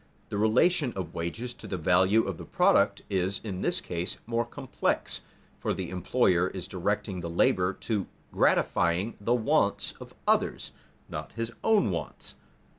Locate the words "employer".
5.91-6.47